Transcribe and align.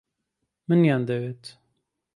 منیان 0.67 1.01
دەوێت. 1.09 1.43